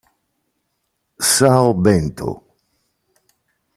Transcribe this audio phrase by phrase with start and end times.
[1.19, 2.41] São Bento